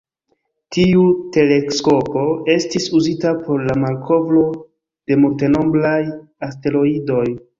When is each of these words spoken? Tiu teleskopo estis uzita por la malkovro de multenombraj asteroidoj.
Tiu 0.75 1.01
teleskopo 1.35 2.23
estis 2.53 2.87
uzita 3.01 3.33
por 3.43 3.67
la 3.69 3.77
malkovro 3.83 4.43
de 5.11 5.19
multenombraj 5.27 6.01
asteroidoj. 6.49 7.25